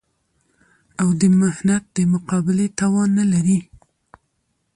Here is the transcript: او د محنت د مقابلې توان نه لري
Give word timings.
او 1.01 1.07
د 1.19 1.21
محنت 1.39 1.83
د 1.97 1.97
مقابلې 2.13 2.67
توان 2.79 3.09
نه 3.19 3.25
لري 3.33 3.59